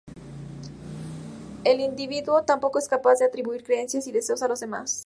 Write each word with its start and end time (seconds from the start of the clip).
El 1.63 1.79
individuo 1.79 2.41
tampoco 2.43 2.79
es 2.79 2.87
capaz 2.87 3.19
de 3.19 3.25
atribuir 3.25 3.63
creencias 3.63 4.07
y 4.07 4.11
deseos 4.11 4.41
a 4.41 4.47
los 4.47 4.59
demás. 4.59 4.99